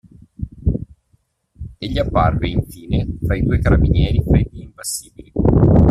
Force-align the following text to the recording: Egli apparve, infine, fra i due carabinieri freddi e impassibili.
Egli 1.77 1.99
apparve, 1.99 2.47
infine, 2.47 3.07
fra 3.23 3.35
i 3.35 3.43
due 3.43 3.59
carabinieri 3.59 4.23
freddi 4.23 4.61
e 4.61 4.63
impassibili. 4.63 5.31